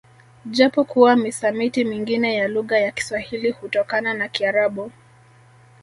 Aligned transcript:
Japo 0.45 0.83
kuwa 0.83 1.15
misamiti 1.15 1.83
mingine 1.85 2.35
ya 2.35 2.47
lugha 2.47 2.79
ya 2.79 2.91
kiswahili 2.91 3.51
hutokana 3.51 4.13
na 4.13 4.27
kiarabu 4.29 4.91